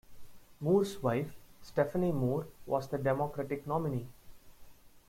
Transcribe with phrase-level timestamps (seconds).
[0.59, 4.07] Moore's wife, Stephene Moore, was the Democratic nominee.